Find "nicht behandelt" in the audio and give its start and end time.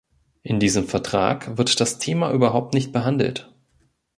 2.73-3.53